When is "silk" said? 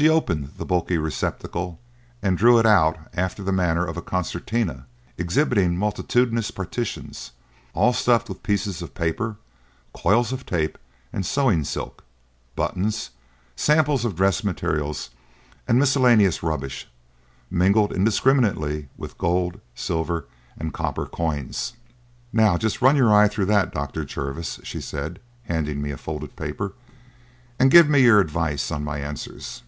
11.64-12.04